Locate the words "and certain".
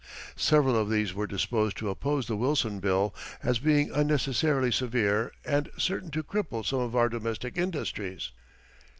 5.45-6.09